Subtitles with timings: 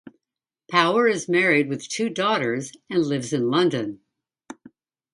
[0.67, 3.99] Power is married with two daughters and lives in London.